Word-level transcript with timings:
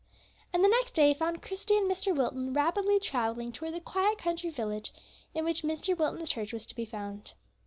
And 0.51 0.63
the 0.63 0.67
next 0.67 0.95
day 0.95 1.13
found 1.13 1.43
Christie 1.43 1.77
and 1.77 1.87
Mr. 1.87 2.11
Wilton 2.15 2.53
rapidly 2.55 2.99
traveling 2.99 3.51
towards 3.51 3.75
the 3.75 3.79
quiet 3.81 4.17
country 4.17 4.49
village 4.49 4.91
in 5.35 5.45
which 5.45 5.61
Mr. 5.61 5.95
Wilton's 5.95 6.27
church 6.29 6.53
was 6.53 6.65
to 6.65 6.75
be 6.75 6.85
found. 6.85 7.33